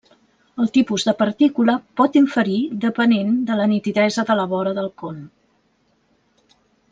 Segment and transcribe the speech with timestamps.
[0.61, 5.21] El tipus de partícula pot inferir depenent de la nitidesa de la vora del con.